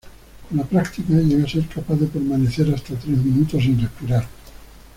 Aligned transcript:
Con 0.49 0.57
la 0.57 0.63
práctica 0.63 1.13
llegó 1.13 1.45
a 1.45 1.47
ser 1.47 1.67
capaz 1.67 1.93
de 1.93 2.07
permanecer 2.07 2.73
hasta 2.73 2.95
tres 2.95 3.19
minutos 3.19 3.61
sin 3.61 3.79
respirar. 3.79 4.25